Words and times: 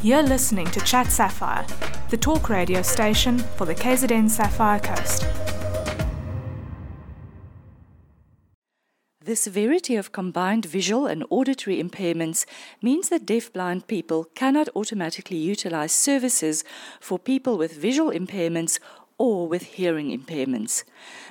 You're 0.00 0.22
listening 0.22 0.66
to 0.66 0.80
Chat 0.82 1.08
Sapphire, 1.08 1.66
the 2.08 2.16
talk 2.16 2.48
radio 2.48 2.82
station 2.82 3.38
for 3.56 3.64
the 3.64 3.74
KZN 3.74 4.30
Sapphire 4.30 4.78
Coast. 4.78 5.26
The 9.20 9.34
severity 9.34 9.96
of 9.96 10.12
combined 10.12 10.66
visual 10.66 11.06
and 11.06 11.24
auditory 11.30 11.82
impairments 11.82 12.46
means 12.80 13.08
that 13.08 13.26
deafblind 13.26 13.88
people 13.88 14.26
cannot 14.36 14.68
automatically 14.76 15.36
utilize 15.36 15.90
services 15.90 16.62
for 17.00 17.18
people 17.18 17.58
with 17.58 17.72
visual 17.72 18.12
impairments 18.12 18.78
or 19.18 19.48
with 19.48 19.62
hearing 19.62 20.16
impairments. 20.16 20.84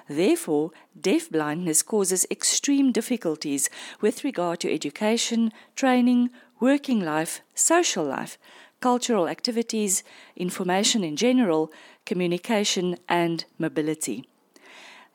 Therefore, 0.10 0.72
deafblindness 1.00 1.86
causes 1.86 2.28
extreme 2.30 2.92
difficulties 2.92 3.70
with 4.02 4.24
regard 4.24 4.60
to 4.60 4.74
education, 4.74 5.52
training, 5.76 6.30
working 6.60 7.00
life, 7.00 7.42
social 7.56 8.04
life, 8.04 8.38
cultural 8.82 9.28
activities, 9.28 10.04
information 10.36 11.04
in 11.04 11.16
general, 11.16 11.72
communication, 12.06 12.98
and 13.10 13.46
mobility. 13.58 14.24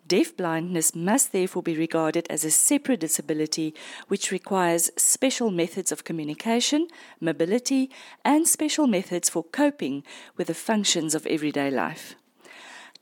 Deafblindness 0.08 0.94
must 0.96 1.32
therefore 1.32 1.62
be 1.62 1.76
regarded 1.76 2.26
as 2.28 2.44
a 2.44 2.50
separate 2.50 3.00
disability 3.00 3.72
which 4.08 4.32
requires 4.32 4.90
special 4.96 5.50
methods 5.50 5.92
of 5.92 6.04
communication, 6.04 6.88
mobility, 7.20 7.88
and 8.24 8.46
special 8.48 8.86
methods 8.86 9.30
for 9.30 9.44
coping 9.44 10.02
with 10.36 10.48
the 10.48 10.54
functions 10.54 11.14
of 11.14 11.24
everyday 11.26 11.70
life. 11.70 12.14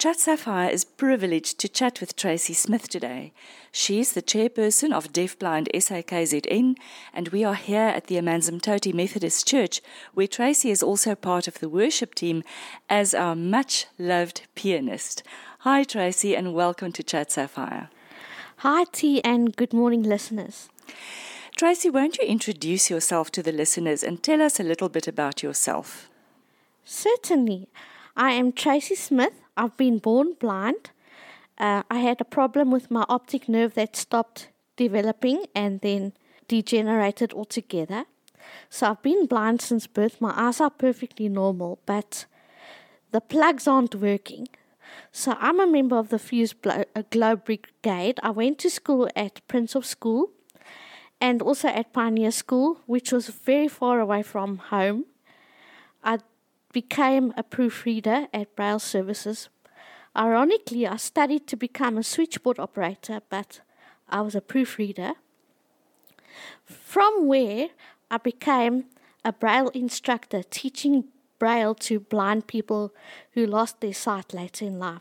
Chat 0.00 0.18
Sapphire 0.18 0.70
is 0.70 0.86
privileged 0.86 1.58
to 1.58 1.68
chat 1.68 2.00
with 2.00 2.16
Tracy 2.16 2.54
Smith 2.54 2.88
today. 2.88 3.34
She 3.70 4.00
is 4.00 4.14
the 4.14 4.22
chairperson 4.22 4.94
of 4.94 5.12
Deafblind 5.12 5.68
SAKZN, 5.74 6.76
and 7.12 7.28
we 7.28 7.44
are 7.44 7.54
here 7.54 7.92
at 7.94 8.06
the 8.06 8.14
Amanzimtoti 8.14 8.94
Methodist 8.94 9.46
Church, 9.46 9.82
where 10.14 10.26
Tracy 10.26 10.70
is 10.70 10.82
also 10.82 11.14
part 11.14 11.46
of 11.46 11.58
the 11.58 11.68
worship 11.68 12.14
team 12.14 12.42
as 12.88 13.12
our 13.12 13.36
much 13.36 13.88
loved 13.98 14.46
pianist. 14.54 15.22
Hi, 15.58 15.84
Tracy, 15.84 16.34
and 16.34 16.54
welcome 16.54 16.92
to 16.92 17.02
Chat 17.02 17.32
Sapphire. 17.32 17.90
Hi, 18.60 18.84
T, 18.92 19.22
and 19.22 19.54
good 19.54 19.74
morning, 19.74 20.02
listeners. 20.02 20.70
Tracy, 21.58 21.90
won't 21.90 22.16
you 22.16 22.26
introduce 22.26 22.88
yourself 22.88 23.30
to 23.32 23.42
the 23.42 23.52
listeners 23.52 24.02
and 24.02 24.22
tell 24.22 24.40
us 24.40 24.58
a 24.58 24.62
little 24.62 24.88
bit 24.88 25.06
about 25.06 25.42
yourself? 25.42 26.08
Certainly. 26.86 27.68
I 28.16 28.32
am 28.32 28.52
Tracy 28.52 28.94
Smith. 28.94 29.39
I've 29.56 29.76
been 29.76 29.98
born 29.98 30.34
blind. 30.38 30.90
Uh, 31.58 31.82
I 31.90 31.98
had 31.98 32.20
a 32.20 32.24
problem 32.24 32.70
with 32.70 32.90
my 32.90 33.04
optic 33.08 33.48
nerve 33.48 33.74
that 33.74 33.96
stopped 33.96 34.48
developing 34.76 35.46
and 35.54 35.80
then 35.80 36.12
degenerated 36.48 37.32
altogether. 37.32 38.04
So 38.68 38.90
I've 38.90 39.02
been 39.02 39.26
blind 39.26 39.60
since 39.60 39.86
birth. 39.86 40.20
My 40.20 40.32
eyes 40.34 40.60
are 40.60 40.70
perfectly 40.70 41.28
normal, 41.28 41.78
but 41.86 42.24
the 43.10 43.20
plugs 43.20 43.68
aren't 43.68 43.94
working. 43.94 44.48
So 45.12 45.36
I'm 45.38 45.60
a 45.60 45.66
member 45.66 45.96
of 45.96 46.08
the 46.08 46.18
Fuse 46.18 46.54
Glow 47.10 47.36
Brigade. 47.36 48.18
I 48.22 48.30
went 48.30 48.58
to 48.60 48.70
school 48.70 49.08
at 49.14 49.46
Prinshof 49.46 49.84
School 49.84 50.30
and 51.20 51.42
also 51.42 51.68
at 51.68 51.92
Pioneer 51.92 52.30
School, 52.30 52.80
which 52.86 53.12
was 53.12 53.28
very 53.28 53.68
far 53.68 54.00
away 54.00 54.22
from 54.22 54.56
home. 54.56 55.04
Became 56.72 57.34
a 57.36 57.42
proofreader 57.42 58.28
at 58.32 58.54
Braille 58.54 58.78
Services. 58.78 59.48
Ironically, 60.16 60.86
I 60.86 60.96
studied 60.96 61.46
to 61.48 61.56
become 61.56 61.98
a 61.98 62.02
switchboard 62.02 62.58
operator, 62.58 63.20
but 63.28 63.60
I 64.08 64.20
was 64.20 64.34
a 64.34 64.40
proofreader. 64.40 65.12
From 66.64 67.26
where 67.26 67.68
I 68.10 68.18
became 68.18 68.84
a 69.24 69.32
Braille 69.32 69.68
instructor, 69.68 70.42
teaching 70.42 71.04
Braille 71.38 71.74
to 71.74 72.00
blind 72.00 72.46
people 72.46 72.92
who 73.32 73.46
lost 73.46 73.80
their 73.80 73.94
sight 73.94 74.34
later 74.34 74.64
in 74.64 74.78
life. 74.78 75.00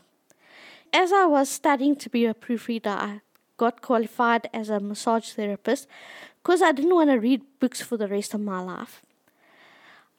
As 0.92 1.12
I 1.12 1.26
was 1.26 1.48
studying 1.48 1.96
to 1.96 2.08
be 2.08 2.24
a 2.26 2.34
proofreader, 2.34 2.90
I 2.90 3.20
got 3.56 3.82
qualified 3.82 4.48
as 4.52 4.70
a 4.70 4.80
massage 4.80 5.32
therapist 5.32 5.86
because 6.42 6.62
I 6.62 6.72
didn't 6.72 6.94
want 6.94 7.10
to 7.10 7.18
read 7.18 7.42
books 7.60 7.82
for 7.82 7.96
the 7.96 8.08
rest 8.08 8.34
of 8.34 8.40
my 8.40 8.60
life. 8.60 9.02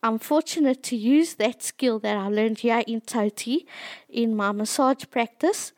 I'm 0.03 0.17
fortunate 0.17 0.81
to 0.83 0.95
use 0.95 1.35
that 1.35 1.61
skill 1.61 1.99
that 1.99 2.17
I 2.17 2.27
learned 2.27 2.59
here 2.59 2.83
in 2.87 3.01
Toti 3.01 3.65
in 4.09 4.35
my 4.35 4.51
massage 4.51 5.03
practice, 5.11 5.73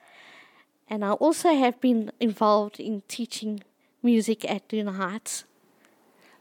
and 0.89 1.03
I 1.03 1.11
also 1.11 1.53
have 1.53 1.81
been 1.81 2.11
involved 2.19 2.79
in 2.79 3.01
teaching 3.07 3.63
music 4.01 4.49
at 4.49 4.69
Duna 4.69 4.95
Heights. 4.95 5.43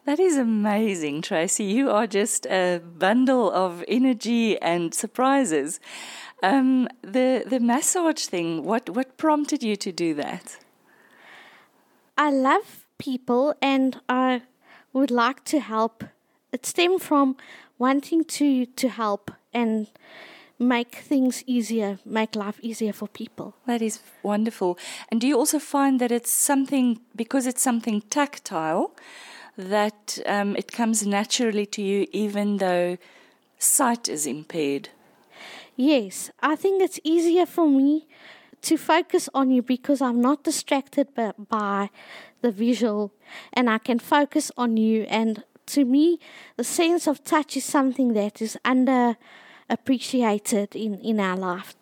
That 0.04 0.20
is 0.20 0.36
amazing, 0.36 1.22
Tracy. 1.22 1.64
You 1.64 1.90
are 1.90 2.06
just 2.06 2.46
a 2.46 2.80
bundle 2.98 3.50
of 3.52 3.84
energy 3.86 4.60
and 4.60 4.92
surprises. 4.92 5.80
Um, 6.42 6.88
the 7.02 7.44
the 7.46 7.60
massage 7.60 8.26
thing. 8.26 8.64
What 8.64 8.90
what 8.90 9.16
prompted 9.16 9.62
you 9.62 9.76
to 9.76 9.92
do 9.92 10.14
that? 10.14 10.58
I 12.18 12.30
love 12.30 12.84
people, 12.98 13.54
and 13.62 14.00
I 14.08 14.42
would 14.92 15.10
like 15.10 15.44
to 15.44 15.60
help. 15.60 16.04
It 16.52 16.66
stemmed 16.66 17.02
from 17.02 17.36
wanting 17.78 18.24
to 18.24 18.66
to 18.66 18.88
help 18.88 19.30
and 19.52 19.86
make 20.58 20.94
things 21.08 21.42
easier, 21.46 21.98
make 22.04 22.36
life 22.36 22.60
easier 22.62 22.92
for 22.92 23.08
people. 23.08 23.54
That 23.66 23.82
is 23.82 24.00
wonderful. 24.22 24.78
And 25.10 25.20
do 25.20 25.26
you 25.26 25.36
also 25.36 25.58
find 25.58 26.00
that 26.00 26.12
it's 26.12 26.30
something 26.30 27.00
because 27.16 27.48
it's 27.48 27.62
something 27.62 28.02
tactile? 28.02 28.92
that 29.56 30.18
um, 30.26 30.56
it 30.56 30.72
comes 30.72 31.06
naturally 31.06 31.66
to 31.66 31.82
you 31.82 32.06
even 32.12 32.58
though 32.58 32.96
sight 33.58 34.08
is 34.08 34.26
impaired? 34.26 34.88
Yes, 35.76 36.30
I 36.40 36.56
think 36.56 36.82
it's 36.82 37.00
easier 37.04 37.46
for 37.46 37.68
me 37.68 38.06
to 38.62 38.76
focus 38.76 39.28
on 39.34 39.50
you 39.50 39.62
because 39.62 40.00
I'm 40.00 40.20
not 40.20 40.44
distracted 40.44 41.14
by, 41.14 41.32
by 41.36 41.90
the 42.40 42.50
visual 42.50 43.12
and 43.52 43.68
I 43.68 43.78
can 43.78 43.98
focus 43.98 44.52
on 44.56 44.76
you. 44.76 45.02
And 45.04 45.42
to 45.72 45.84
me, 45.84 46.18
the 46.56 46.64
sense 46.64 47.06
of 47.06 47.22
touch 47.24 47.56
is 47.56 47.64
something 47.64 48.14
that 48.14 48.42
is 48.42 48.58
underappreciated 48.64 50.74
in, 50.74 50.98
in 51.00 51.20
our 51.20 51.36
life. 51.36 51.74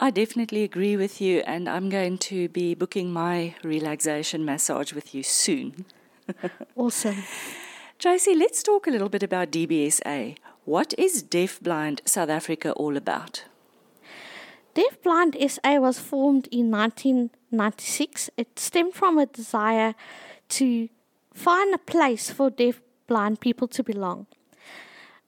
I 0.00 0.10
definitely 0.10 0.62
agree 0.62 0.96
with 0.96 1.20
you, 1.20 1.40
and 1.40 1.68
I'm 1.68 1.88
going 1.88 2.18
to 2.18 2.48
be 2.48 2.74
booking 2.74 3.12
my 3.12 3.56
relaxation 3.64 4.44
massage 4.44 4.92
with 4.92 5.12
you 5.14 5.24
soon. 5.24 5.84
awesome. 6.76 7.24
Tracy, 7.98 8.34
let's 8.34 8.62
talk 8.62 8.86
a 8.86 8.90
little 8.90 9.08
bit 9.08 9.24
about 9.24 9.50
DBSA. 9.50 10.36
What 10.64 10.94
is 10.96 11.24
Deafblind 11.24 12.06
South 12.06 12.28
Africa 12.28 12.70
all 12.72 12.96
about? 12.96 13.44
Deafblind 14.76 15.34
SA 15.50 15.80
was 15.80 15.98
formed 15.98 16.46
in 16.52 16.70
1996. 16.70 18.30
It 18.36 18.56
stemmed 18.56 18.94
from 18.94 19.18
a 19.18 19.26
desire 19.26 19.96
to 20.50 20.88
find 21.34 21.74
a 21.74 21.78
place 21.78 22.30
for 22.30 22.50
deaf-blind 23.08 23.40
people 23.40 23.68
to 23.68 23.82
belong. 23.82 24.26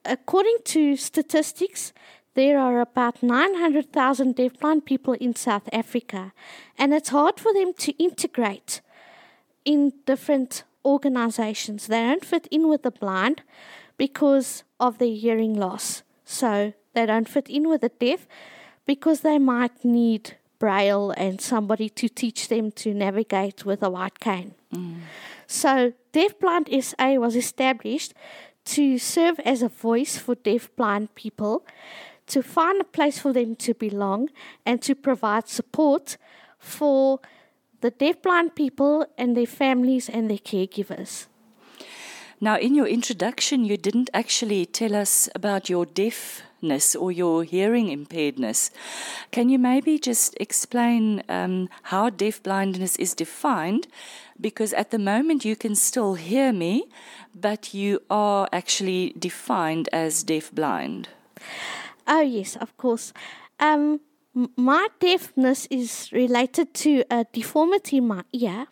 According 0.04 0.58
to 0.64 0.96
statistics, 0.96 1.92
there 2.34 2.58
are 2.58 2.80
about 2.80 3.22
900,000 3.22 4.36
deaf-blind 4.36 4.84
people 4.84 5.14
in 5.14 5.34
South 5.34 5.68
Africa, 5.72 6.32
and 6.78 6.94
it's 6.94 7.08
hard 7.10 7.40
for 7.40 7.52
them 7.52 7.72
to 7.74 7.92
integrate 8.02 8.80
in 9.64 9.92
different 10.06 10.64
organizations. 10.84 11.86
They 11.86 12.02
don't 12.02 12.24
fit 12.24 12.46
in 12.50 12.68
with 12.68 12.82
the 12.82 12.90
blind 12.90 13.42
because 13.96 14.64
of 14.78 14.98
their 14.98 15.14
hearing 15.14 15.54
loss. 15.54 16.02
So 16.24 16.72
they 16.94 17.06
don't 17.06 17.28
fit 17.28 17.48
in 17.48 17.68
with 17.68 17.80
the 17.80 17.90
deaf 18.00 18.26
because 18.86 19.20
they 19.20 19.38
might 19.38 19.84
need 19.84 20.36
braille 20.60 21.10
and 21.16 21.40
somebody 21.40 21.88
to 21.88 22.08
teach 22.08 22.46
them 22.46 22.70
to 22.70 22.94
navigate 22.94 23.64
with 23.64 23.82
a 23.82 23.90
white 23.90 24.20
cane. 24.20 24.54
Mm. 24.72 25.00
So 25.48 25.92
Deafblind 26.12 26.68
SA 26.80 27.14
was 27.14 27.34
established 27.34 28.14
to 28.66 28.98
serve 28.98 29.40
as 29.40 29.62
a 29.62 29.68
voice 29.68 30.16
for 30.16 30.36
deafblind 30.36 31.08
people, 31.16 31.66
to 32.28 32.42
find 32.42 32.80
a 32.80 32.84
place 32.84 33.18
for 33.18 33.32
them 33.32 33.56
to 33.56 33.74
belong, 33.74 34.28
and 34.64 34.80
to 34.82 34.94
provide 34.94 35.48
support 35.48 36.16
for 36.58 37.18
the 37.80 37.90
deafblind 37.90 38.54
people 38.54 39.06
and 39.18 39.36
their 39.36 39.46
families 39.46 40.08
and 40.08 40.30
their 40.30 40.38
caregivers. 40.38 41.26
Now, 42.42 42.56
in 42.56 42.74
your 42.74 42.86
introduction, 42.86 43.66
you 43.66 43.76
didn't 43.76 44.08
actually 44.14 44.64
tell 44.64 44.94
us 44.94 45.28
about 45.34 45.68
your 45.68 45.84
deafness 45.84 46.96
or 46.96 47.12
your 47.12 47.44
hearing 47.44 47.88
impairedness. 47.88 48.70
Can 49.30 49.50
you 49.50 49.58
maybe 49.58 49.98
just 49.98 50.34
explain 50.40 51.22
um, 51.28 51.68
how 51.84 52.08
deafblindness 52.08 52.98
is 52.98 53.14
defined? 53.14 53.88
Because 54.40 54.72
at 54.72 54.90
the 54.90 54.98
moment 54.98 55.44
you 55.44 55.54
can 55.54 55.74
still 55.74 56.14
hear 56.14 56.50
me, 56.50 56.84
but 57.34 57.74
you 57.74 58.00
are 58.08 58.48
actually 58.52 59.12
defined 59.18 59.90
as 59.92 60.24
deafblind. 60.24 61.06
Oh, 62.06 62.22
yes, 62.22 62.56
of 62.56 62.74
course. 62.78 63.12
Um, 63.58 64.00
my 64.56 64.88
deafness 64.98 65.66
is 65.70 66.08
related 66.10 66.72
to 66.72 67.04
a 67.10 67.26
deformity 67.32 67.98
in 67.98 68.06
my 68.06 68.22
ear, 68.32 68.68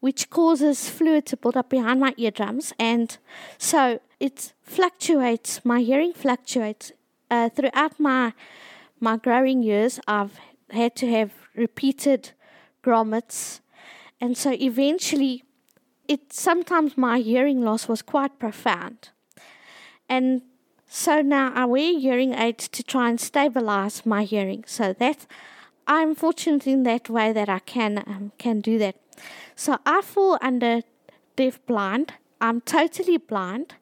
which 0.00 0.30
causes 0.30 0.88
fluid 0.88 1.26
to 1.26 1.36
build 1.36 1.56
up 1.56 1.68
behind 1.68 2.00
my 2.00 2.14
eardrums. 2.16 2.72
And 2.78 3.16
so 3.58 4.00
it 4.20 4.52
fluctuates, 4.62 5.64
my 5.64 5.80
hearing 5.80 6.12
fluctuates. 6.12 6.92
Uh, 7.30 7.48
throughout 7.50 8.00
my, 8.00 8.32
my 9.00 9.16
growing 9.16 9.62
years, 9.62 10.00
I've 10.06 10.38
had 10.70 10.96
to 10.96 11.10
have 11.10 11.32
repeated 11.54 12.30
grommets. 12.82 13.60
And 14.20 14.36
so 14.36 14.52
eventually, 14.52 15.44
it 16.06 16.32
sometimes 16.32 16.96
my 16.96 17.18
hearing 17.18 17.62
loss 17.62 17.86
was 17.86 18.00
quite 18.02 18.38
profound. 18.38 19.10
And 20.08 20.42
so 20.88 21.20
now 21.20 21.52
I 21.54 21.66
wear 21.66 21.98
hearing 21.98 22.32
aids 22.32 22.66
to 22.68 22.82
try 22.82 23.10
and 23.10 23.20
stabilize 23.20 24.06
my 24.06 24.24
hearing. 24.24 24.64
So 24.66 24.94
that 24.94 25.26
I'm 25.86 26.14
fortunate 26.14 26.66
in 26.66 26.82
that 26.84 27.10
way 27.10 27.32
that 27.32 27.48
I 27.48 27.58
can 27.58 27.98
um, 27.98 28.32
can 28.38 28.60
do 28.60 28.78
that. 28.78 28.96
So 29.56 29.78
I 29.84 30.02
fall 30.02 30.38
under 30.40 30.82
deaf 31.36 31.64
blind. 31.66 32.14
I'm 32.40 32.60
totally 32.60 33.16
blind, 33.16 33.74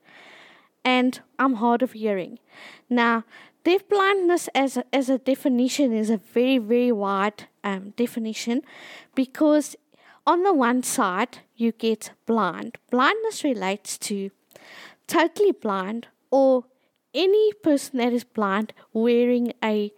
and 0.85 1.21
I'm 1.39 1.55
hard 1.55 1.83
of 1.83 1.93
hearing. 1.93 2.39
Now, 2.89 3.25
deaf 3.65 3.89
blindness 3.89 4.49
as 4.55 4.77
a, 4.77 4.85
as 4.93 5.11
a 5.11 5.19
definition 5.19 5.93
is 5.93 6.11
a 6.11 6.17
very 6.17 6.59
very 6.59 6.93
wide 6.93 7.45
um, 7.65 7.91
definition, 7.97 8.63
because 9.15 9.77
on 10.27 10.43
the 10.43 10.53
one 10.55 10.83
side 10.83 11.39
you 11.55 11.73
get 11.73 12.13
blind. 12.27 12.79
Blindness 12.91 13.45
relates 13.45 13.99
to 13.99 14.31
totally 15.07 15.53
blind 15.53 16.09
or 16.31 16.65
any 17.15 17.53
person 17.63 17.99
that 17.99 18.13
is 18.13 18.25
blind 18.25 18.73
wearing 18.93 19.53
a 19.63 19.93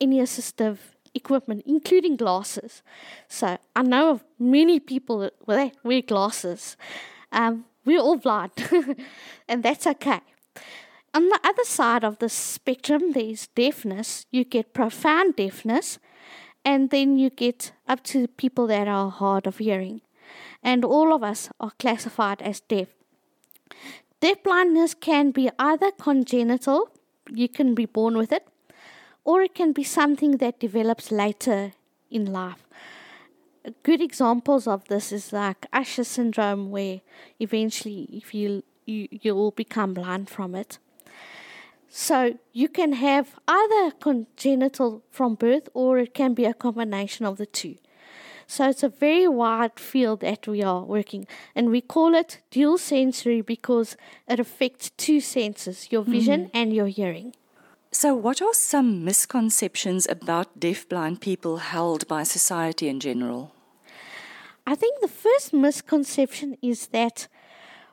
any 0.00 0.18
assistive 0.18 0.78
equipment, 1.14 1.62
including 1.66 2.16
glasses. 2.16 2.82
So 3.28 3.58
I 3.76 3.82
know 3.82 4.10
of 4.10 4.24
many 4.38 4.80
people 4.80 5.30
that 5.46 5.72
wear 5.84 6.02
glasses. 6.02 6.76
Um, 7.30 7.64
we're 7.84 8.00
all 8.00 8.16
blind, 8.16 8.52
and 9.48 9.62
that's 9.62 9.86
okay. 9.86 10.20
On 11.14 11.28
the 11.28 11.40
other 11.44 11.64
side 11.64 12.04
of 12.04 12.18
the 12.18 12.28
spectrum, 12.28 13.12
there's 13.12 13.48
deafness. 13.48 14.26
You 14.30 14.44
get 14.44 14.72
profound 14.72 15.36
deafness, 15.36 15.98
and 16.64 16.90
then 16.90 17.18
you 17.18 17.28
get 17.28 17.72
up 17.86 18.02
to 18.04 18.28
people 18.28 18.66
that 18.68 18.88
are 18.88 19.10
hard 19.10 19.46
of 19.46 19.58
hearing. 19.58 20.00
And 20.62 20.84
all 20.84 21.12
of 21.12 21.22
us 21.22 21.50
are 21.60 21.72
classified 21.78 22.40
as 22.40 22.60
deaf. 22.60 22.88
Deaf 24.20 24.42
blindness 24.42 24.94
can 24.94 25.32
be 25.32 25.50
either 25.58 25.90
congenital, 25.90 26.90
you 27.28 27.48
can 27.48 27.74
be 27.74 27.86
born 27.86 28.16
with 28.16 28.32
it, 28.32 28.46
or 29.24 29.42
it 29.42 29.54
can 29.54 29.72
be 29.72 29.84
something 29.84 30.38
that 30.38 30.60
develops 30.60 31.10
later 31.10 31.72
in 32.10 32.32
life. 32.32 32.66
Good 33.82 34.00
examples 34.00 34.66
of 34.66 34.88
this 34.88 35.12
is 35.12 35.32
like 35.32 35.66
Usher 35.72 36.04
syndrome, 36.04 36.70
where 36.70 37.00
eventually, 37.38 38.08
if 38.12 38.34
you 38.34 38.64
you, 38.84 39.08
you 39.10 39.34
will 39.34 39.52
become 39.52 39.94
blind 39.94 40.28
from 40.28 40.54
it. 40.54 40.78
So 41.88 42.38
you 42.52 42.68
can 42.68 42.94
have 42.94 43.36
either 43.46 43.92
congenital 43.92 45.02
from 45.10 45.36
birth, 45.36 45.68
or 45.74 45.98
it 45.98 46.14
can 46.14 46.34
be 46.34 46.44
a 46.44 46.54
combination 46.54 47.26
of 47.26 47.36
the 47.36 47.46
two. 47.46 47.76
So 48.46 48.68
it's 48.68 48.82
a 48.82 48.88
very 48.88 49.28
wide 49.28 49.78
field 49.78 50.20
that 50.20 50.48
we 50.48 50.62
are 50.62 50.82
working, 50.82 51.26
and 51.54 51.70
we 51.70 51.80
call 51.80 52.14
it 52.14 52.40
dual 52.50 52.78
sensory 52.78 53.42
because 53.42 53.96
it 54.26 54.40
affects 54.40 54.90
two 54.96 55.20
senses 55.20 55.92
your 55.92 56.02
vision 56.02 56.46
mm. 56.46 56.50
and 56.52 56.72
your 56.74 56.88
hearing. 56.88 57.34
So, 57.92 58.14
what 58.14 58.40
are 58.40 58.54
some 58.54 59.04
misconceptions 59.04 60.06
about 60.08 60.58
deaf-blind 60.58 61.20
people 61.20 61.58
held 61.58 62.08
by 62.08 62.22
society 62.22 62.88
in 62.88 63.00
general? 63.00 63.52
I 64.66 64.74
think 64.74 65.00
the 65.00 65.08
first 65.08 65.52
misconception 65.52 66.56
is 66.62 66.88
that 66.88 67.28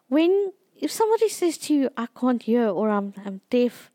when 0.08 0.54
if 0.76 0.92
somebody 0.92 1.28
says 1.30 1.58
to 1.58 1.74
you, 1.74 1.90
"I 1.98 2.08
can't 2.20 2.42
hear" 2.42 2.70
or 2.70 2.90
"I'm, 2.90 3.14
I'm 3.26 3.42
deaf," 3.50 3.92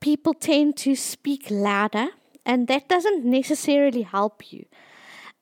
people 0.00 0.34
tend 0.34 0.76
to 0.78 0.96
speak 0.96 1.50
louder, 1.50 2.08
and 2.44 2.66
that 2.68 2.88
doesn't 2.88 3.24
necessarily 3.24 4.02
help 4.02 4.52
you 4.52 4.64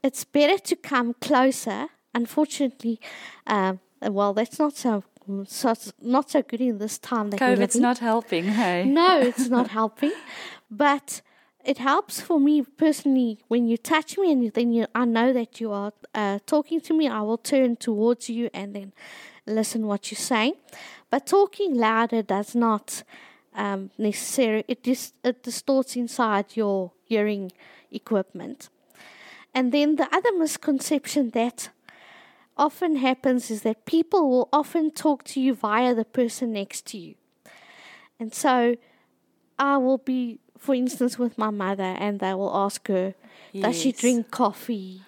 it's 0.04 0.22
better 0.22 0.58
to 0.58 0.76
come 0.76 1.14
closer. 1.14 1.88
Unfortunately, 2.14 3.00
um, 3.46 3.80
well, 4.02 4.34
that's 4.34 4.58
not 4.58 4.76
so 4.76 5.02
so 5.46 5.70
it's 5.70 5.92
not 6.00 6.30
so 6.30 6.42
good 6.42 6.60
in 6.60 6.78
this 6.78 6.98
time 6.98 7.30
that 7.30 7.40
COVID's 7.40 7.76
not 7.76 7.98
helping, 7.98 8.44
hey? 8.44 8.84
No, 8.86 9.20
it's 9.20 9.48
not 9.48 9.68
helping. 9.68 10.12
But 10.70 11.22
it 11.64 11.78
helps 11.78 12.20
for 12.20 12.38
me 12.38 12.62
personally 12.62 13.38
when 13.48 13.66
you 13.66 13.76
touch 13.76 14.18
me 14.18 14.32
and 14.32 14.52
then 14.52 14.72
you, 14.72 14.86
I 14.94 15.04
know 15.04 15.32
that 15.32 15.60
you 15.60 15.72
are 15.72 15.92
uh, 16.14 16.38
talking 16.46 16.80
to 16.82 16.94
me. 16.94 17.08
I 17.08 17.22
will 17.22 17.38
turn 17.38 17.76
towards 17.76 18.28
you 18.28 18.50
and 18.52 18.74
then 18.74 18.92
listen 19.46 19.86
what 19.86 20.10
you're 20.10 20.18
saying. 20.18 20.54
But 21.10 21.26
talking 21.26 21.74
louder 21.74 22.22
does 22.22 22.54
not 22.54 23.02
um, 23.54 23.90
necessarily 23.96 24.64
it 24.68 24.82
dis- 24.82 25.12
it 25.22 25.42
distorts 25.42 25.96
inside 25.96 26.56
your 26.56 26.92
hearing 27.04 27.52
equipment. 27.90 28.68
And 29.54 29.70
then 29.72 29.96
the 29.96 30.12
other 30.14 30.32
misconception 30.36 31.30
that 31.30 31.70
often 32.56 32.96
happens 32.96 33.50
is 33.50 33.62
that 33.62 33.84
people 33.84 34.28
will 34.28 34.48
often 34.52 34.90
talk 34.90 35.24
to 35.24 35.40
you 35.40 35.54
via 35.54 35.94
the 35.94 36.04
person 36.04 36.52
next 36.52 36.86
to 36.86 36.98
you. 36.98 37.14
And 38.18 38.32
so 38.34 38.76
I 39.58 39.76
will 39.78 39.98
be, 39.98 40.38
for 40.58 40.74
instance, 40.74 41.18
with 41.18 41.36
my 41.36 41.50
mother, 41.50 41.82
and 41.82 42.20
they 42.20 42.34
will 42.34 42.54
ask 42.54 42.86
her, 42.88 43.14
yes. 43.52 43.64
Does 43.64 43.80
she 43.80 43.92
drink 43.92 44.30
coffee? 44.30 45.02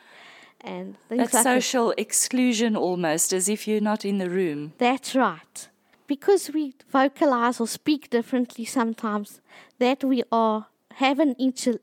And 0.61 0.97
That's 1.09 1.35
like 1.35 1.43
social 1.45 1.89
that. 1.89 2.01
exclusion 2.01 2.77
almost, 2.77 3.33
as 3.33 3.49
if 3.49 3.69
you're 3.69 3.81
not 3.81 4.05
in 4.05 4.19
the 4.19 4.29
room. 4.29 4.73
That's 4.79 5.15
right. 5.15 5.69
Because 6.09 6.51
we 6.53 6.75
vocalize 6.91 7.61
or 7.61 7.69
speak 7.69 8.11
differently 8.11 8.65
sometimes, 8.65 9.41
that 9.79 10.03
we 10.03 10.23
are 10.33 10.67
have 10.95 11.19
an 11.19 11.37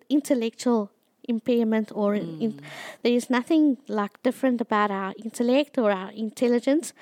intellectual 0.09 0.91
impairment 1.27 1.91
or 1.93 2.15
mm. 2.15 2.41
in, 2.41 2.61
there 3.01 3.13
is 3.13 3.29
nothing 3.29 3.77
like 3.87 4.21
different 4.23 4.61
about 4.61 4.91
our 4.91 5.13
intellect 5.23 5.77
or 5.77 5.91
our 5.91 6.11
intelligence. 6.11 6.93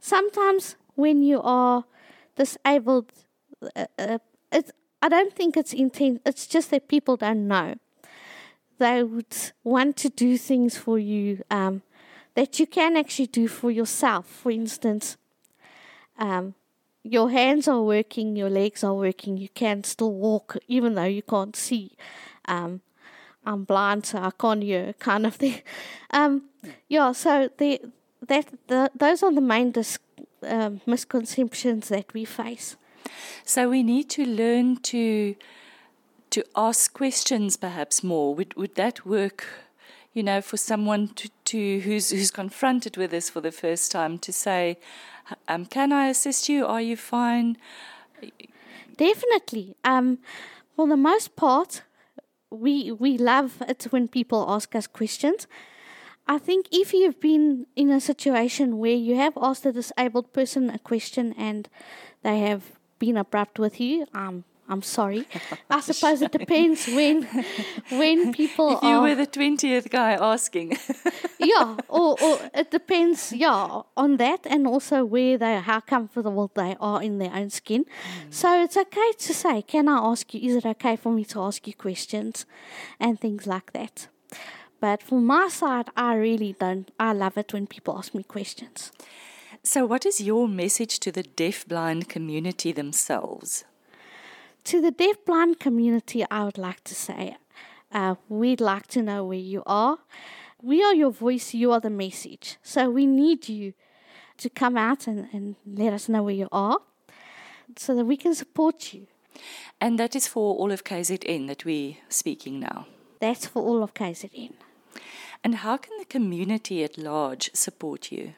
Sometimes 0.00 0.76
when 0.94 1.22
you 1.22 1.40
are 1.42 1.84
disabled, 2.36 3.12
uh, 3.76 3.86
uh, 3.98 4.18
it's, 4.52 4.72
I 5.02 5.08
don't 5.08 5.32
think 5.32 5.56
it's 5.56 5.72
intent. 5.72 6.22
It's 6.24 6.46
just 6.46 6.70
that 6.70 6.88
people 6.88 7.16
don't 7.16 7.46
know. 7.46 7.74
They 8.78 9.02
would 9.02 9.36
want 9.64 9.96
to 9.98 10.08
do 10.08 10.38
things 10.38 10.76
for 10.76 10.98
you 10.98 11.42
um, 11.50 11.82
that 12.34 12.60
you 12.60 12.66
can 12.66 12.96
actually 12.96 13.26
do 13.26 13.48
for 13.48 13.70
yourself. 13.70 14.26
For 14.26 14.50
instance, 14.50 15.16
um, 16.18 16.54
your 17.02 17.30
hands 17.30 17.68
are 17.68 17.82
working, 17.82 18.36
your 18.36 18.50
legs 18.50 18.84
are 18.84 18.94
working, 18.94 19.36
you 19.36 19.48
can 19.48 19.84
still 19.84 20.12
walk 20.12 20.56
even 20.66 20.94
though 20.94 21.04
you 21.04 21.22
can't 21.22 21.56
see. 21.56 21.96
Um, 22.46 22.80
I'm 23.44 23.64
blind, 23.64 24.06
so 24.06 24.18
I 24.18 24.30
can't 24.38 24.62
hear, 24.62 24.92
kind 24.98 25.26
of 25.26 25.36
thing. 25.36 25.62
Um, 26.10 26.42
yeah, 26.88 27.12
so 27.12 27.50
the 27.58 27.80
that 28.26 28.46
the, 28.66 28.90
those 28.94 29.22
are 29.22 29.32
the 29.32 29.40
main 29.40 29.70
dis, 29.72 29.98
um, 30.42 30.80
misconceptions 30.86 31.88
that 31.88 32.12
we 32.12 32.24
face. 32.24 32.76
So 33.44 33.68
we 33.70 33.82
need 33.82 34.10
to 34.10 34.24
learn 34.24 34.76
to 34.76 35.34
to 36.30 36.44
ask 36.54 36.92
questions, 36.92 37.56
perhaps 37.56 38.02
more. 38.02 38.34
Would 38.34 38.54
would 38.54 38.74
that 38.74 39.06
work? 39.06 39.46
You 40.14 40.22
know, 40.22 40.40
for 40.40 40.56
someone 40.56 41.08
to, 41.08 41.28
to 41.44 41.80
who's 41.80 42.10
who's 42.10 42.30
confronted 42.30 42.96
with 42.96 43.10
this 43.10 43.30
for 43.30 43.40
the 43.40 43.52
first 43.52 43.92
time, 43.92 44.18
to 44.18 44.32
say, 44.32 44.78
um, 45.46 45.66
"Can 45.66 45.92
I 45.92 46.08
assist 46.08 46.48
you? 46.48 46.66
Are 46.66 46.80
you 46.80 46.96
fine?" 46.96 47.56
Definitely. 48.96 49.76
Um, 49.84 50.18
for 50.74 50.88
the 50.88 50.96
most 50.96 51.36
part, 51.36 51.82
we 52.50 52.92
we 52.92 53.18
love 53.18 53.62
it 53.68 53.84
when 53.90 54.08
people 54.08 54.46
ask 54.48 54.74
us 54.74 54.86
questions. 54.86 55.46
I 56.26 56.38
think 56.38 56.66
if 56.70 56.92
you've 56.92 57.20
been 57.20 57.66
in 57.74 57.90
a 57.90 58.00
situation 58.00 58.78
where 58.78 58.94
you 58.94 59.16
have 59.16 59.38
asked 59.40 59.64
a 59.64 59.72
disabled 59.72 60.32
person 60.32 60.68
a 60.68 60.78
question 60.78 61.34
and 61.38 61.68
they 62.22 62.40
have 62.40 62.72
been 62.98 63.16
abrupt 63.16 63.58
with 63.58 63.80
you, 63.80 64.06
um, 64.12 64.44
I'm 64.68 64.82
sorry. 64.82 65.26
I 65.70 65.80
suppose 65.80 66.20
it 66.20 66.32
depends 66.32 66.86
when 66.86 67.22
when 67.90 68.32
people 68.32 68.76
if 68.76 68.82
you 68.82 68.88
are, 68.88 69.02
were 69.02 69.14
the 69.14 69.26
twentieth 69.26 69.90
guy 69.90 70.12
asking. 70.12 70.76
yeah, 71.38 71.76
or, 71.88 72.16
or 72.20 72.50
it 72.54 72.70
depends, 72.70 73.32
yeah, 73.32 73.82
on 73.96 74.16
that 74.16 74.46
and 74.46 74.66
also 74.66 75.04
where 75.04 75.38
they 75.38 75.56
how 75.60 75.80
comfortable 75.80 76.50
they 76.54 76.76
are 76.80 77.02
in 77.02 77.18
their 77.18 77.34
own 77.34 77.50
skin. 77.50 77.84
Mm. 77.84 78.34
So 78.34 78.62
it's 78.62 78.76
okay 78.76 79.12
to 79.18 79.34
say, 79.34 79.62
Can 79.62 79.88
I 79.88 79.98
ask 79.98 80.32
you 80.34 80.40
is 80.48 80.56
it 80.56 80.66
okay 80.66 80.96
for 80.96 81.12
me 81.12 81.24
to 81.26 81.40
ask 81.40 81.66
you 81.66 81.74
questions 81.74 82.46
and 83.00 83.20
things 83.20 83.46
like 83.46 83.72
that? 83.72 84.08
But 84.80 85.02
for 85.02 85.20
my 85.20 85.48
side 85.48 85.88
I 85.96 86.14
really 86.14 86.54
don't 86.58 86.90
I 86.98 87.12
love 87.12 87.36
it 87.36 87.52
when 87.52 87.66
people 87.66 87.96
ask 87.98 88.14
me 88.14 88.22
questions. 88.22 88.92
So 89.62 89.84
what 89.84 90.06
is 90.06 90.20
your 90.20 90.48
message 90.48 91.00
to 91.00 91.12
the 91.12 91.22
deaf 91.22 91.66
blind 91.66 92.08
community 92.08 92.72
themselves? 92.72 93.64
to 94.68 94.82
the 94.82 94.90
deaf-blind 94.90 95.58
community, 95.58 96.26
I 96.30 96.44
would 96.44 96.58
like 96.58 96.84
to 96.84 96.94
say 96.94 97.38
uh, 97.90 98.16
we'd 98.28 98.60
like 98.60 98.86
to 98.88 99.00
know 99.00 99.24
where 99.24 99.38
you 99.38 99.62
are. 99.64 99.96
We 100.62 100.82
are 100.82 100.94
your 100.94 101.10
voice, 101.10 101.54
you 101.54 101.72
are 101.72 101.80
the 101.80 101.90
message. 101.90 102.56
So 102.62 102.90
we 102.90 103.06
need 103.06 103.48
you 103.48 103.74
to 104.38 104.48
come 104.48 104.76
out 104.76 105.06
and, 105.06 105.28
and 105.32 105.56
let 105.66 105.92
us 105.92 106.08
know 106.08 106.22
where 106.22 106.34
you 106.34 106.48
are 106.52 106.78
so 107.76 107.94
that 107.94 108.04
we 108.04 108.16
can 108.16 108.34
support 108.34 108.92
you. 108.92 109.06
And 109.80 109.98
that 109.98 110.16
is 110.16 110.26
for 110.26 110.56
all 110.56 110.72
of 110.72 110.84
KZN 110.84 111.46
that 111.48 111.64
we're 111.64 111.96
speaking 112.08 112.60
now. 112.60 112.86
That's 113.20 113.46
for 113.46 113.62
all 113.62 113.82
of 113.82 113.94
KZN. 113.94 114.52
And 115.44 115.56
how 115.56 115.76
can 115.76 115.96
the 115.98 116.04
community 116.04 116.82
at 116.82 116.98
large 116.98 117.50
support 117.54 118.10
you? 118.10 118.34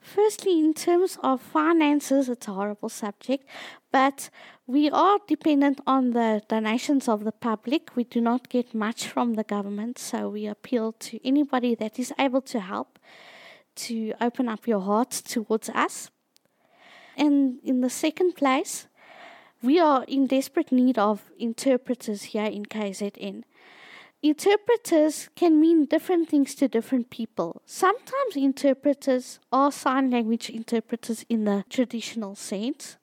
Firstly, 0.00 0.58
in 0.58 0.72
terms 0.72 1.18
of 1.22 1.40
finances, 1.40 2.28
it's 2.28 2.48
a 2.48 2.52
horrible 2.52 2.88
subject, 2.88 3.44
but 3.92 4.30
we 4.66 4.90
are 4.90 5.18
dependent 5.28 5.80
on 5.86 6.12
the 6.12 6.42
donations 6.48 7.06
of 7.08 7.24
the 7.24 7.32
public. 7.32 7.94
We 7.94 8.04
do 8.04 8.20
not 8.20 8.48
get 8.48 8.74
much 8.74 9.06
from 9.06 9.34
the 9.34 9.44
government, 9.44 9.98
so 9.98 10.30
we 10.30 10.46
appeal 10.46 10.92
to 10.92 11.26
anybody 11.26 11.74
that 11.74 11.98
is 11.98 12.12
able 12.18 12.40
to 12.42 12.60
help 12.60 12.98
to 13.76 14.14
open 14.20 14.48
up 14.48 14.66
your 14.66 14.80
heart 14.80 15.10
towards 15.10 15.68
us. 15.70 16.10
And 17.16 17.58
in 17.62 17.80
the 17.82 17.90
second 17.90 18.36
place, 18.36 18.86
we 19.62 19.78
are 19.78 20.04
in 20.04 20.26
desperate 20.26 20.72
need 20.72 20.98
of 20.98 21.30
interpreters 21.38 22.22
here 22.22 22.46
in 22.46 22.64
KZN. 22.64 23.42
Interpreters 24.22 25.30
can 25.34 25.58
mean 25.58 25.86
different 25.86 26.28
things 26.28 26.54
to 26.54 26.68
different 26.68 27.08
people. 27.08 27.62
Sometimes 27.64 28.36
interpreters 28.36 29.40
are 29.50 29.72
sign 29.72 30.10
language 30.10 30.50
interpreters 30.50 31.24
in 31.30 31.44
the 31.44 31.64
traditional 31.70 32.34
sense, 32.34 32.98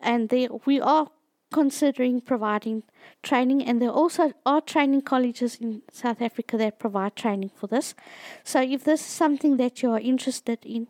and 0.00 0.30
they, 0.30 0.48
we 0.64 0.80
are 0.80 1.08
considering 1.52 2.20
providing 2.20 2.82
training, 3.22 3.62
and 3.62 3.80
there 3.80 3.90
also 3.90 4.32
are 4.44 4.60
training 4.60 5.02
colleges 5.02 5.54
in 5.60 5.82
South 5.92 6.20
Africa 6.20 6.56
that 6.56 6.80
provide 6.80 7.14
training 7.14 7.50
for 7.54 7.68
this. 7.68 7.94
So, 8.42 8.60
if 8.60 8.82
this 8.82 9.00
is 9.02 9.06
something 9.06 9.56
that 9.58 9.82
you 9.82 9.92
are 9.92 10.00
interested 10.00 10.58
in, 10.64 10.88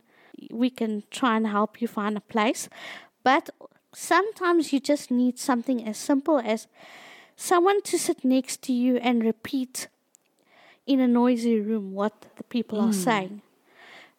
we 0.51 0.71
can 0.71 1.03
try 1.11 1.37
and 1.37 1.47
help 1.47 1.83
you 1.83 1.89
find 1.89 2.17
a 2.17 2.23
place. 2.23 2.71
But 3.23 3.51
sometimes 3.95 4.73
you 4.73 4.81
just 4.81 5.11
need 5.11 5.39
something 5.39 5.87
as 5.87 5.99
simple 5.99 6.39
as 6.39 6.67
someone 7.37 7.83
to 7.83 7.99
sit 7.99 8.25
next 8.25 8.62
to 8.62 8.73
you 8.73 8.97
and 8.97 9.25
repeat 9.25 9.88
in 10.87 11.00
a 11.00 11.09
noisy 11.09 11.61
room 11.61 11.93
what 11.93 12.26
the 12.37 12.45
people 12.45 12.79
mm. 12.79 12.83
are 12.83 12.87
hmm. 12.87 12.93
saying 12.93 13.43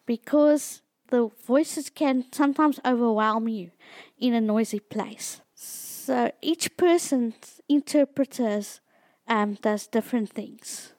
because 0.06 0.82
the 1.10 1.30
voices 1.46 1.90
can 1.90 2.26
sometimes 2.32 2.80
overwhelm 2.84 3.48
you 3.48 3.72
in 4.20 4.34
a 4.34 4.42
noisy 4.42 4.80
place. 4.80 5.42
So 5.54 6.32
each 6.42 6.78
person's 6.78 7.62
interpreters 7.70 8.82
um, 9.28 9.54
does 9.62 9.88
different 9.88 10.30
things. 10.30 10.94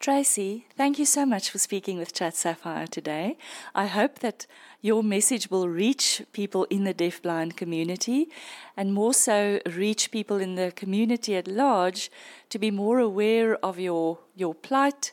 Tracy, 0.00 0.64
thank 0.78 0.98
you 0.98 1.04
so 1.04 1.26
much 1.26 1.50
for 1.50 1.58
speaking 1.58 1.98
with 1.98 2.14
Chat 2.14 2.34
Sapphire 2.34 2.86
today. 2.86 3.36
I 3.74 3.84
hope 3.84 4.20
that 4.20 4.46
your 4.80 5.02
message 5.02 5.50
will 5.50 5.68
reach 5.68 6.22
people 6.32 6.64
in 6.70 6.84
the 6.84 6.94
deafblind 6.94 7.54
community 7.56 8.30
and 8.78 8.94
more 8.94 9.12
so 9.12 9.60
reach 9.66 10.10
people 10.10 10.38
in 10.38 10.54
the 10.54 10.72
community 10.74 11.36
at 11.36 11.46
large 11.46 12.10
to 12.48 12.58
be 12.58 12.70
more 12.70 12.98
aware 12.98 13.62
of 13.62 13.78
your, 13.78 14.20
your 14.34 14.54
plight, 14.54 15.12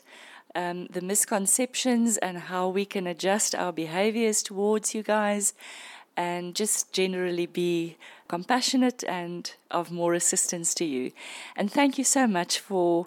um, 0.54 0.86
the 0.86 1.02
misconceptions, 1.02 2.16
and 2.16 2.38
how 2.38 2.70
we 2.70 2.86
can 2.86 3.06
adjust 3.06 3.54
our 3.54 3.74
behaviors 3.74 4.42
towards 4.42 4.94
you 4.94 5.02
guys, 5.02 5.52
and 6.16 6.54
just 6.54 6.94
generally 6.94 7.44
be 7.44 7.98
compassionate 8.26 9.04
and 9.04 9.52
of 9.70 9.92
more 9.92 10.14
assistance 10.14 10.72
to 10.72 10.86
you. 10.86 11.12
And 11.56 11.70
thank 11.70 11.98
you 11.98 12.04
so 12.04 12.26
much 12.26 12.58
for 12.58 13.06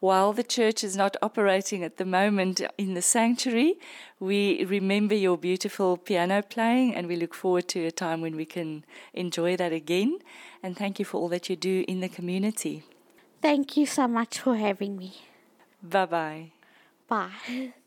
while 0.00 0.32
the 0.32 0.42
church 0.42 0.82
is 0.82 0.96
not 0.96 1.16
operating 1.22 1.84
at 1.84 1.98
the 1.98 2.04
moment 2.04 2.62
in 2.78 2.94
the 2.94 3.02
sanctuary, 3.02 3.78
we 4.18 4.64
remember 4.64 5.14
your 5.14 5.36
beautiful 5.36 5.96
piano 5.98 6.42
playing 6.42 6.94
and 6.94 7.06
we 7.06 7.16
look 7.16 7.34
forward 7.34 7.68
to 7.68 7.86
a 7.86 7.90
time 7.90 8.22
when 8.22 8.34
we 8.34 8.46
can 8.46 8.84
enjoy 9.12 9.56
that 9.56 9.72
again. 9.72 10.18
And 10.62 10.76
thank 10.76 10.98
you 10.98 11.04
for 11.04 11.18
all 11.18 11.28
that 11.28 11.48
you 11.50 11.56
do 11.56 11.84
in 11.86 12.00
the 12.00 12.08
community. 12.08 12.82
Thank 13.42 13.76
you 13.76 13.86
so 13.86 14.08
much 14.08 14.40
for 14.40 14.56
having 14.56 14.96
me. 14.96 15.14
Bye-bye. 15.82 16.52
Bye. 17.08 17.72